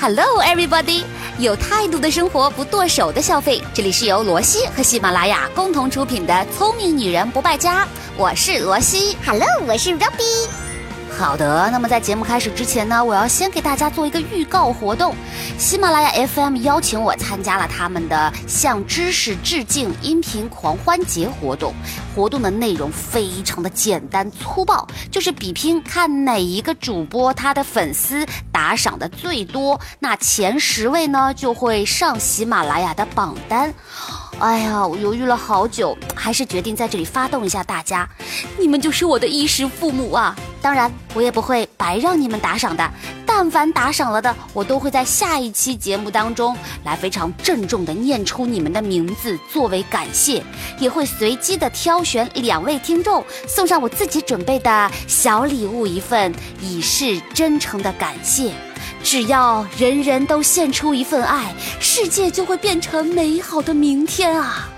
[0.00, 1.02] Hello, everybody！
[1.40, 3.60] 有态度的生活，不剁手的消费。
[3.74, 7.84] 这里是由罗西和喜马拉雅共同出品的《聪明女人不败家》，
[8.16, 9.16] 我是罗西。
[9.26, 10.67] Hello，我是 Robbie。
[11.18, 15.16] 好的，那么在节目开始之前呢，我要先给大家做一个预告活动。
[15.58, 21.74] 喜马拉雅 FM 邀请我参加了他们的向知识致敬音频狂欢节活动。
[22.14, 33.74] 活动的内容非常的简单粗暴，就是比拼看哪一个主播他的粉丝打赏的最多，那前十位呢就会上喜马拉雅的榜单。
[34.40, 38.08] 哎呀，我犹豫了好久，还是决定在这里发动一下大家。
[38.56, 40.36] 你们就是我的衣食父母啊！
[40.62, 42.88] 当然，我也不会白让你们打赏的。
[43.26, 50.42] 但凡打赏了的，我都会在下一期节目当中来非常郑重的念出你们的名字作为感谢，
[50.78, 58.52] 也会随机的挑选两位听众送上我自己准备的小礼物一份，以示真诚的感谢。
[59.02, 64.68] 只要人人都献出一份爱，世界就会变成美好的明天啊！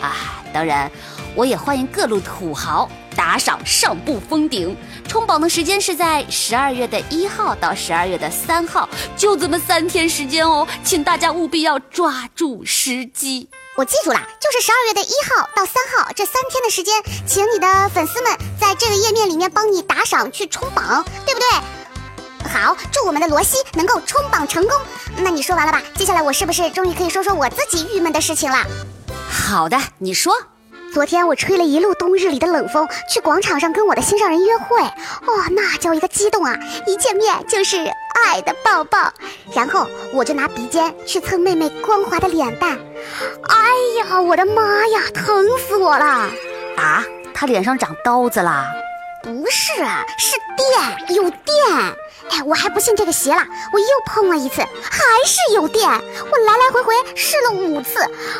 [0.00, 0.90] 啊，当然，
[1.34, 4.76] 我也欢迎各路土豪打赏上不封顶。
[5.08, 13.48] 冲榜的时间是在十二月的一号到十二月的三号，就这么三天时间哦，请大家务必要抓住时机。
[13.76, 16.94] 我记住了，就是十二月的一号到三号这三天的时间，
[17.26, 21.75] 请你的粉丝们在这个页面里面帮你打赏去冲榜，对不对？
[22.56, 24.74] 好，祝我们的罗西能够冲榜成功。
[25.18, 25.82] 那你说完了吧？
[25.94, 28.56] 接下来我是不是终于可以说说我自己郁闷的事情了？
[29.28, 30.34] 好的，你说。
[30.94, 36.56] 昨天我吹了一路冬日里的冷风，去广场上跟我的心上人约会，哦，那叫一个激动啊！
[36.86, 37.76] 一见面就是
[38.14, 39.12] 爱的抱抱，
[39.54, 42.78] 然后我就拿鼻尖去蹭妹妹光滑的脸蛋，
[43.48, 43.58] 哎
[43.98, 46.04] 呀，我的妈呀，疼死我了！
[46.78, 48.64] 啊，她脸上长刀子啦？
[49.26, 49.72] 不是，
[50.18, 51.52] 是电，有电。
[52.30, 55.84] 哎，我还不信这个邪了，我又碰了一次，还是有电。
[55.84, 57.98] 我来来回回试了五次，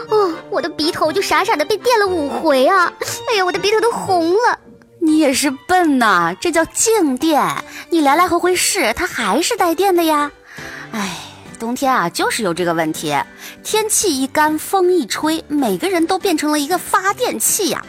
[0.08, 2.92] 哦，我的鼻头就傻傻的被电了五回啊！
[3.32, 4.60] 哎呀，我的鼻头都红了。
[5.00, 7.42] 你也是笨呐，这叫静电。
[7.90, 10.30] 你来来回回试，它还是带电的呀。
[10.92, 11.16] 哎，
[11.58, 13.12] 冬天啊，就是有这个问题，
[13.64, 17.84] 天气一干，风一吹，每个人都变成了一个发电器呀。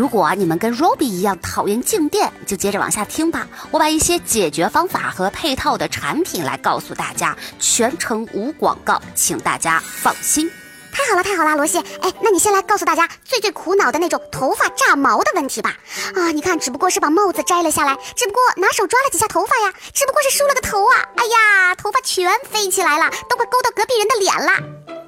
[0.00, 3.46] 如果你们跟 Robbie 一样讨厌静电，就接着往下听吧。
[3.70, 10.50] 我把一些解决方法和配套的产品来告诉大家，全程无广告，请大家放心。
[10.90, 11.76] 太好了，太好了，罗西。
[12.00, 15.76] 哎，那你先来告诉大家最最苦恼的那种头发炸毛的问题吧。
[16.14, 24.99] 啊，你看，只不过是把帽子摘了下来，只不过拿手抓了几下头发呀，只不过是梳了个头啊，哎呀，头发全飞起来了，都快勾到隔壁人的脸了。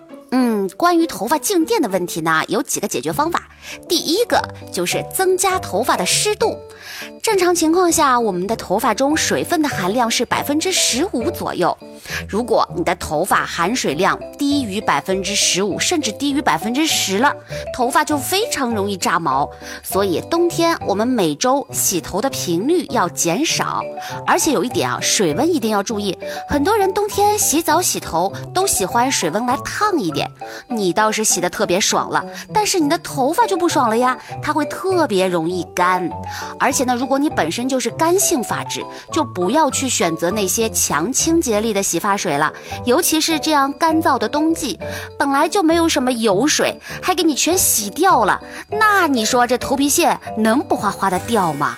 [0.71, 3.49] 关于头发静电的问题呢，有几个解决方法。
[3.89, 4.41] 第一个
[4.73, 6.57] 就是增加头发的湿度。
[7.23, 11.77] 正常情况下，我们的头发中水分的含量是百分之十五左右。
[12.29, 17.33] 如果你的头发含水量低于百分之十五，甚至低于百分之十了，
[17.75, 19.49] 头发就非常容易炸毛。
[19.85, 23.83] 所以冬天我们每周洗头的频率要减少。
[24.27, 26.17] 而且有一点啊，水温一定要注意。
[26.49, 30.29] 很多人冬天洗澡洗头都喜欢水温来烫一点，
[30.69, 36.09] 你倒是洗的特别爽了，但是你的头发就不爽了呀，它会特别容易干。
[36.59, 42.53] 而且呢，如果你本身就是干性发质，就不要去选择那些强清洁力的洗发水了，
[42.85, 44.79] 尤其是这样干燥的冬季，
[45.19, 51.77] 本来就没有什么油水，还给你全洗掉了，那你说这头皮屑能不哗哗的掉吗？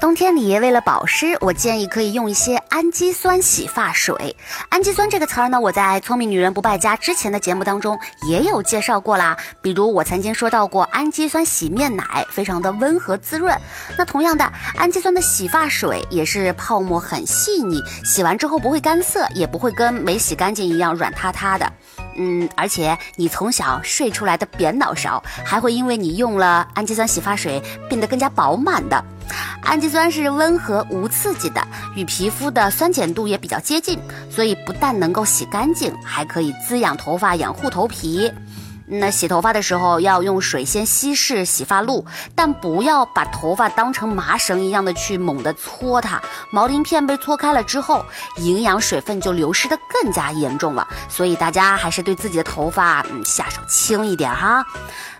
[0.00, 4.36] 冬天里为了保湿，我建议可以用一些氨基酸洗发水。
[4.68, 7.98] 氨基酸这个词儿呢，我在《聪明女人不败家》之前的节目当中
[8.28, 9.36] 也有介绍过啦。
[9.62, 13.56] 比如我曾经说到过氨基酸洗面奶，非常的温和滋润。
[13.96, 14.44] 那同样的，
[14.76, 21.72] 氨基酸的洗发水也是泡沫很细腻，洗完之后不会干涩，也不会跟没洗干净一样软塌塌的。
[22.16, 29.02] 嗯，而且你从小睡出来的扁脑勺，还会因为你用了氨基酸洗发水变得更加饱满的。
[29.62, 33.98] 氨基酸是温和无刺激的，与皮肤的酸碱度也比较接近，
[34.28, 38.30] 所以不但能够洗干净，还可以滋养头发、养护头皮。
[38.92, 42.04] 那洗头发的时候要用水先稀释洗发露，
[42.34, 46.20] 但不要把头发当成麻绳一样的去猛地搓它，
[46.50, 48.04] 毛鳞片被搓开了之后，
[48.38, 50.86] 营养水分就流失的更加严重了。
[51.08, 54.64] 所以大家还是对自己的头发嗯下手轻一点哈。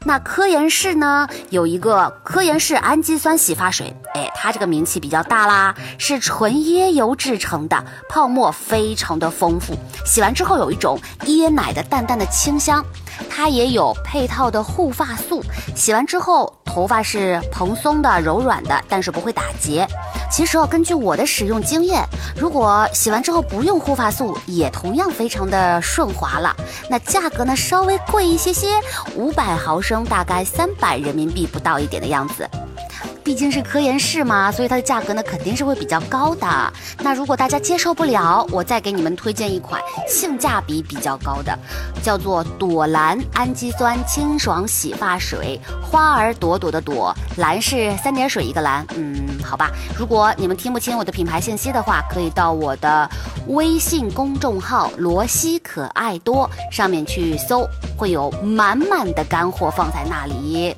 [0.02, 9.76] 那科颜氏呢有一个科颜氏氨基酸洗发水，哎，它这个名气比较大啦，是纯椰油制成的，泡沫非常的丰富，
[10.06, 12.82] 洗完之后有一种椰奶的淡淡的清香，
[13.30, 13.70] 它也。
[13.70, 15.40] 有配套的护发素，
[15.76, 19.86] 洗完之后头发是蓬松的、柔软的，但是不会打结。
[20.28, 22.04] 其实哦，根据我的使用经验，
[22.36, 26.52] 如果洗完之后不用护发素，也同样非常的顺滑了。
[26.88, 28.68] 那价格呢，稍微贵一些些，
[29.14, 32.48] 五百毫升大概三百人民币不到一点的样子。
[33.30, 36.72] 毕竟是科颜氏嘛，所以它的价格呢肯定是会比较高的。
[36.98, 41.56] 那如果大家接受不了，我再给你们推荐一款性价比比较高的，
[42.02, 45.60] 叫做朵兰氨基酸清爽洗发水。
[45.80, 48.84] 花儿朵朵的朵，兰是三点水一个兰。
[48.96, 49.70] 嗯，好吧。
[49.96, 53.08] 如果你们听不清我的品牌信息的话，可以到我的
[53.46, 57.64] 微信公众号“罗西可爱多”上面去搜，
[57.96, 60.74] 会有满满的干货放在那里。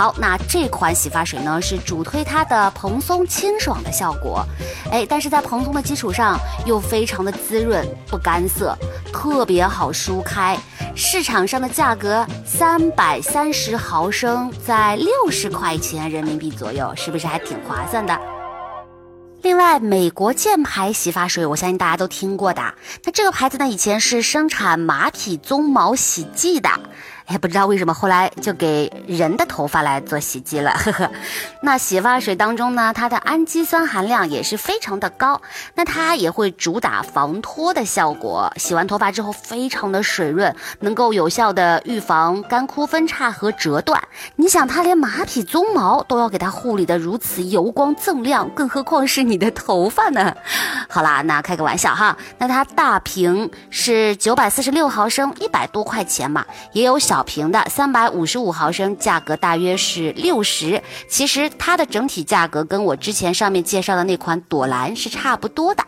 [0.00, 4.42] 好，那这款洗发水呢是主推它的蓬松清爽的效果，
[4.90, 8.74] 哎，但是在蓬松的基础上又非常的滋润不干涩，
[9.12, 10.56] 特别好梳开。
[10.96, 18.18] 市场上的价格三百三十毫升在六十块钱人民币左右，是不是还挺划算的？
[19.42, 22.62] 另外，美国箭牌洗发水，我相信大家都听过的。
[23.04, 26.70] 那这个牌子呢，以前是生产马匹鬃毛洗剂的。
[27.30, 31.10] 也不知道为什么后来就给人的头发来做洗剂了，呵呵。
[31.62, 35.40] 那洗发水当中呢，它的氨基酸含量也是非常的高，
[35.74, 44.02] 那它也会主打防脱的效果，洗完头发之后非常的水润，能够有效的预防干枯分叉和折断。
[44.34, 50.34] 你想，它连马匹鬃毛都要给它护理的如此油光锃亮，更何况是你的头发呢？
[50.88, 57.19] 好啦，那开个玩笑哈，那它大瓶是九百四十六毫升，一百多块钱嘛，也有小。
[57.22, 60.82] 瓶的三百五十五毫升，价格大约是六十。
[61.08, 65.84] 其实它的整体价格跟我之前上面介绍的那款朵兰是差不多的。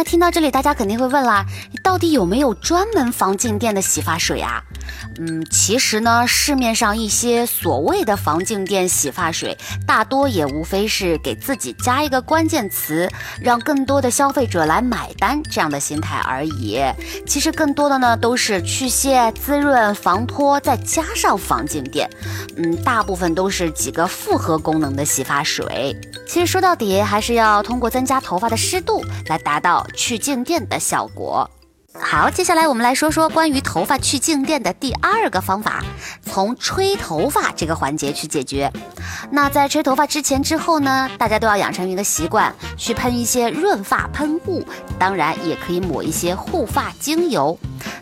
[0.00, 1.44] 那听到这里，大家肯定会问啦，
[1.82, 4.62] 到底有没有专门防静电的洗发水啊？
[5.18, 9.54] 嗯，其实呢，市面上一些所谓的防静电洗发水，
[9.86, 13.06] 大多也无非是给自己加一个关键词，
[13.42, 16.80] 让更多的消费者来买单这样的心态而已。
[17.26, 22.08] 其实更多的呢，都是去屑、滋润、防脱，再加上防静电。
[22.56, 25.94] 嗯，大部分都是几个复合功能的洗发水。
[26.30, 31.50] 其实说到底，还是要通过增加头发的湿度来达到去静电的效果。
[31.92, 35.82] 好，接下来我们来说说关于头发去静电的第二个方法，
[36.22, 38.72] 从吹头发这个环节去解决。
[39.32, 44.64] 那在吹头发之前、之后呢，大家都要养成一个习惯，去喷一些润发喷雾，
[45.00, 47.58] 当然也可以抹一些护发精油。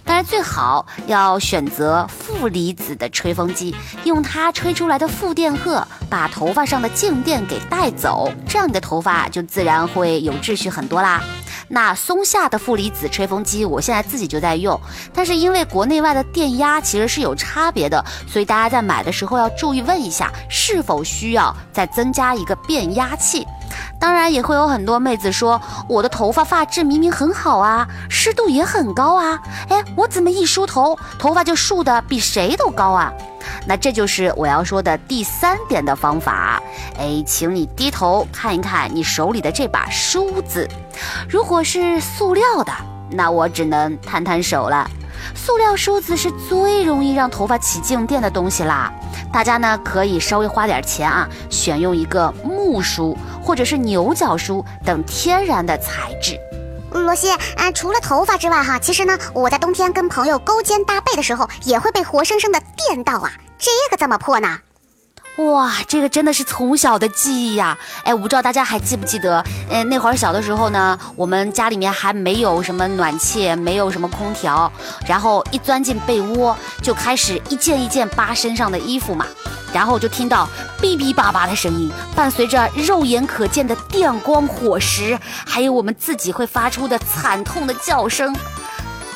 [0.09, 11.23] 当然最好要选择负离子的吹风机，用它吹出来的负电荷把头发上的静电给带走，这样你的头发就自然会有秩序很多啦。
[11.69, 14.81] 那松下的负离子吹风机，我现在自己就在用，
[15.13, 23.47] 但是因为国内外的电压其实是有差别的，所以大家在买的时候要注意问一下，是否需要再增加一个变压器。
[23.99, 33.13] 当然也会有很多妹子说，我的头发发质明明很好啊，湿度也很高啊，哎，我怎么一梳头，头发就竖的比谁都高啊？
[33.67, 36.61] 那这就是我要说的第三点的方法，
[36.99, 40.69] 哎，请你低头看一看你手里的这把梳子，
[41.29, 42.73] 如果是塑料的，
[43.11, 44.89] 那我只能摊摊手了。
[45.35, 48.93] 塑料梳子是最容易让头发起静电的东西啦，
[49.33, 56.39] 大家呢可以稍微花点钱啊，选用一个木梳或者是牛角梳等天然的材质。
[56.91, 63.31] 罗西，啊，除了头发之外哈，其实呢，我在冬天跟朋友勾肩搭背的时候，也会被活生生的电到啊。
[63.59, 64.59] 这个怎么破呢？
[65.39, 67.79] 哇，这个真的是从小的记忆呀！
[68.03, 74.71] 哎，我不知道大家还记不记得，呃，那会儿小的时候呢，我们家里面还没有什么暖气，没有什么空调，
[75.07, 79.25] 然后一钻进被窝就开始一件一件扒身上的衣服嘛，
[79.73, 80.49] 然后就听到
[80.83, 85.17] 哔哔叭叭的声音，伴随着肉眼可见的电光火石，
[85.47, 88.35] 还有我们自己会发出的惨痛的叫声。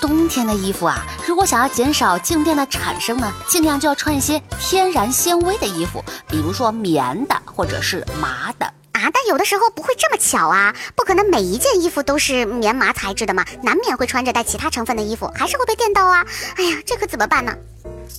[0.02, 9.08] 冬天的衣服啊，如果想要减少静电的产生呢，尽量就要穿一些天然纤维的衣服，比如说棉的或者是麻的啊。
[9.12, 16.26] 但有的时候不会这么巧啊，不可能每一件衣服都是棉麻材质的嘛，难免会穿着带其他成分的衣服，还是会被电到啊。
[16.56, 17.54] 哎呀，这可怎么办呢？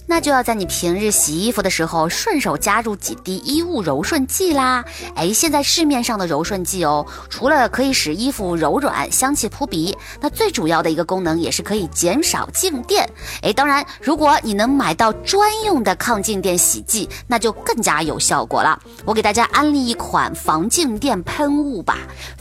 [0.05, 4.83] 那就要在你平日洗衣服的时候，顺手加入几滴衣物柔顺剂啦。
[5.15, 13.09] 哎，现在市面上的柔顺剂哦，除了可以使衣服柔软、香气扑鼻，那最主要的一个功能也是可以减少静电。
[13.41, 18.79] 哎，当然，如果你能买到专用的抗静电洗剂，那就更加有效果了。
[19.05, 21.97] 我给大家安利一款防静电喷雾吧，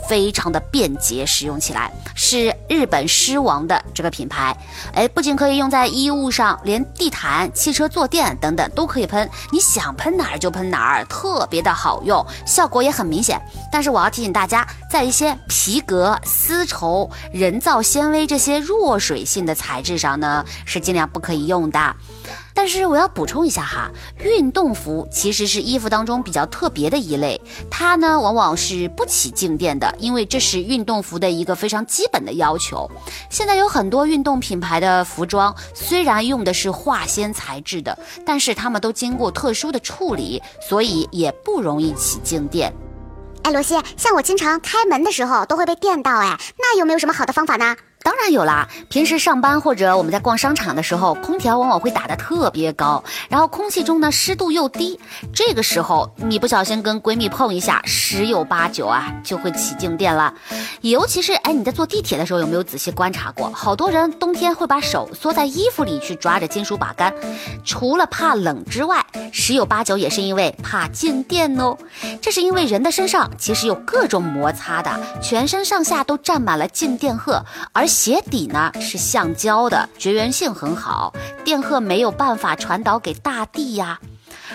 [0.09, 4.55] 非常的便捷，使用起来是日本狮王的这个品牌。
[4.93, 7.42] 哎，不仅可以用在衣物上，连地毯。
[7.53, 13.41] 汽车坐垫等等都可以喷，你想喷哪儿就喷哪儿，特别的好用，效果也很明显。
[13.71, 21.97] 但是我要提醒大家，在一些皮革、丝绸、人造纤维这些弱水性的材质上呢，是尽量不可以用的。
[22.55, 23.91] 但是我要补充一下哈，
[24.21, 27.41] 运动服其实是衣服当中比较特别的一类，
[27.71, 32.91] 它呢往往是不起静电的，因为这是运动服的一个非常基本的要求。
[33.31, 42.73] 现在有很多运动品牌的服装，虽然用的是化纤材质的，但是它们都经过特殊的处理，所以也不容易起静电。
[43.43, 47.77] 哎，罗西，像我经常开门的时候都会被电到，哎，那有没有什么好的方法呢？
[48.03, 54.99] 当然有啦，平时上班或者我们在逛商场的时候，空调往往会打得特别高，然后空气中呢湿度又低，
[55.33, 60.35] 这个时候你不小心跟闺蜜碰一下，十有八九啊就会起静电了。
[60.81, 63.51] 尤其是哎你在坐地铁的时候，有没有仔细观察过？
[63.53, 67.15] 好多人冬天会把手缩在衣服里去抓着金属把杆，
[67.65, 71.77] 除了怕冷之外，十有八九也是因为怕静电哦。
[72.21, 74.91] 这是因为人的身上其实有各种摩擦的，
[75.21, 81.13] 全身上下都沾满了静电荷，而鞋底呢是橡胶的，绝缘性很好，
[81.45, 84.01] 电荷没有办法传导给大地呀。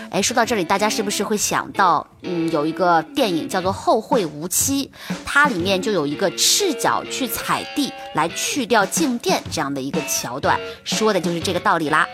[0.10, 4.91] 哎，说到这里，大家是不是会想到，嗯，有一个电影叫做《后会无期》，
[5.24, 12.08] 它里面就有一个赤脚去踩地来去掉静电这样的一个桥段，说的就是这个道理啦。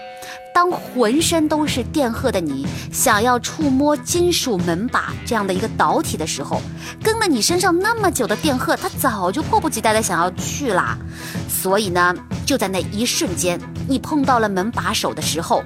[0.53, 6.61] 当浑身都是电荷的你想要触摸金属门把这样的一个导体的时候，
[7.03, 10.97] 跟了你身上那么久的电荷，它早就迫不及待的想要去啦。
[11.49, 12.13] 所以呢，
[12.45, 15.63] 就在那一瞬间，你碰到了门把手的时候，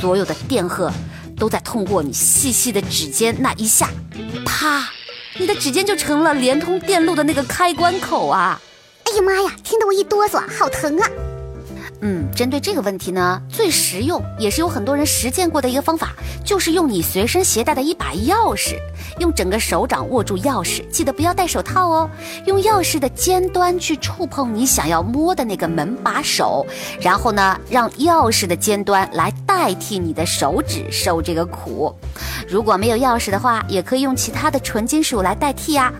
[0.00, 0.92] 所有的电荷
[1.36, 3.88] 都在通过你细细的指尖那一下，
[4.44, 4.88] 啪，
[5.38, 8.60] 你的指尖就成了连通电路的那个开关口啊！
[9.04, 11.08] 哎呀妈呀，听得我一哆嗦，好疼啊！
[12.00, 16.12] 嗯，针对这个问题呢，最实用也是有很多人实践过的一个方法，
[16.44, 18.76] 就是用你随身携带的一把钥匙，
[19.18, 22.08] 用整个手掌握住钥匙，记得不要戴手套哦。
[22.46, 26.64] 用钥匙的尖端去触碰你想要摸的那个门把手，
[27.00, 31.92] 然后呢，让钥匙的尖端来代替你的手指受这个苦。
[32.48, 35.92] 如果没有钥匙的话，也可以用其他的纯金属来代替呀。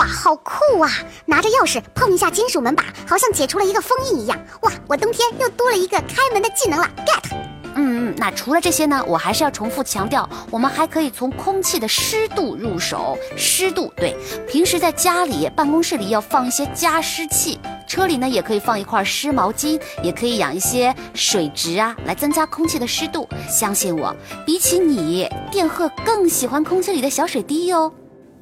[0.00, 0.90] 哇，好酷啊！
[1.26, 4.38] 拿着钥匙碰一下金属门把，好像解除了一个封印一样。
[4.62, 7.34] 哇，我冬天又多了一个开门的技能了，get。
[7.74, 13.14] 嗯嗯，那除了这些呢，我还是要重复强调，我们还可以从空气的湿度入手。
[13.36, 14.16] 湿度，对，
[14.48, 23.28] 平时在家里、办公室里要放一些加湿器，车里呢也可以放一块湿毛巾，也可以养一些水植啊，来增加空气的湿度。
[23.50, 24.16] 相信我，
[24.46, 27.92] 比起你，电荷更喜欢空气里的小水滴哟。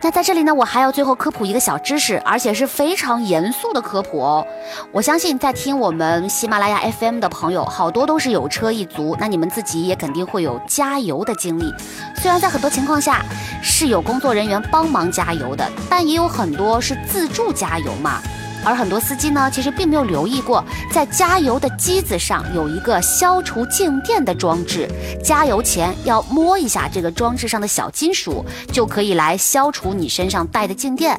[0.01, 4.47] 那在这里呢，我还要最后科普一个小知识，而且是非常严肃的科普哦。
[4.93, 11.75] 我相信在听我们喜马拉雅 FM 的朋友，好多都是有车一族，那你们自己也肯定会有加油的经历。
[12.17, 13.25] 虽然在很多情况下
[13.61, 18.23] 是有工作人员帮忙加油的，但也有很多是自助加油嘛。
[18.69, 24.87] 而很多司机呢，其实并没有留意过，在加油的机子上有一个消除静电的装置。
[25.25, 31.19] 加油前要摸一下这个装置上的小金属，就可以来消除你身上带的静电。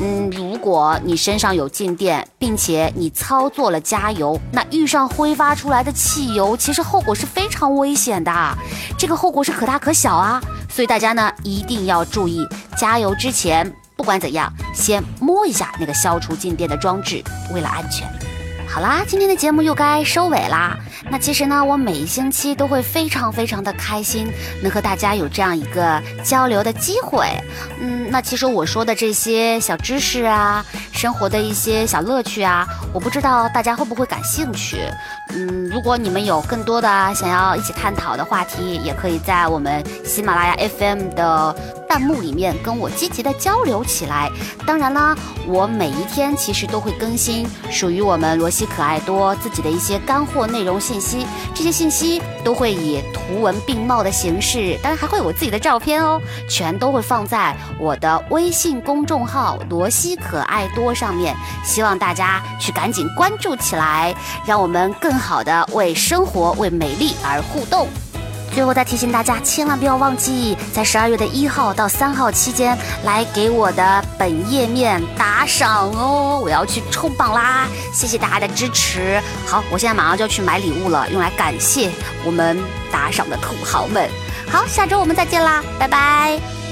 [0.00, 8.58] 嗯，如果你身上有静电，并且你操作了加油，那遇上挥发出来的汽油，其实后果是非常危险的。
[8.98, 12.44] 这个后果是可大可小啊，所以大家呢一定要注意，
[12.76, 13.72] 加油之前。
[13.96, 17.22] 不管怎样，先摸一下那个消除静电的装置，
[17.52, 18.06] 为了安全。
[18.66, 20.76] 好啦，今天的节目又该收尾啦。
[21.08, 24.26] 那其实呢，我每一星期都会非常非常的开心，
[24.62, 27.28] 能和大家有这样一个交流的机会。
[27.78, 34.78] 嗯，那其实我说的这些小知识啊，生活的一些小乐趣啊，我不知道大家会不会感兴趣。
[35.28, 41.83] 嗯，如果你们有更多的想要一起探讨的话题，也可以在我们喜马拉雅 FM 的。
[41.94, 44.28] 弹幕里面跟我积极的交流起来。
[44.66, 51.24] 当然啦，我每一天其实都会更新属于我们罗西可爱多自己的一些干货内容信息，
[51.54, 56.20] 这些信息都会以图文并茂的形式，当然还会有我自己的照片哦，
[56.50, 64.12] 全都会放在我的微信公众号“罗西可爱多”上面，希望大家去赶紧关注起来，
[64.44, 67.86] 让我们更好的为生活、为美丽而互动。
[68.54, 76.40] 最后再提醒大家，千万不要忘记在十二月的一号到三号期间来给我的本页面打赏哦！
[76.40, 77.66] 我要去冲榜啦！
[77.92, 79.20] 谢谢大家的支持。
[79.44, 81.90] 好，我现在马上就要去买礼物了，用来感谢
[82.24, 82.56] 我们
[82.92, 84.08] 打赏的土豪们。
[84.48, 86.63] 好，下周我们再见啦，拜拜。